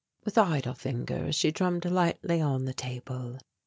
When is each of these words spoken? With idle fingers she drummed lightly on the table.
With 0.25 0.35
idle 0.35 0.73
fingers 0.73 1.35
she 1.35 1.51
drummed 1.51 1.85
lightly 1.85 2.41
on 2.41 2.65
the 2.65 2.73
table. 2.73 3.37